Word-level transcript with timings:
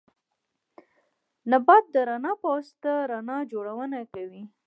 نبات 1.51 1.83
د 1.93 1.95
رڼا 2.09 2.33
په 2.41 2.47
واسطه 2.53 2.91
رڼا 3.11 3.37
جوړونه 3.51 3.99
کوي 4.13 4.43